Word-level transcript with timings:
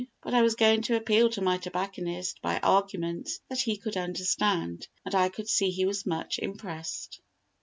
But 0.23 0.33
I 0.33 0.41
was 0.41 0.55
going 0.55 0.81
to 0.83 0.95
appeal 0.95 1.29
to 1.29 1.43
my 1.43 1.59
tobacconist 1.59 2.41
by 2.41 2.57
arguments 2.57 3.39
that 3.49 3.59
he 3.59 3.77
could 3.77 3.95
understand, 3.95 4.87
and 5.05 5.13
I 5.13 5.29
could 5.29 5.47
see 5.47 5.69
he 5.69 5.85
was 5.85 6.07
much 6.07 6.39
impressed. 6.39 7.21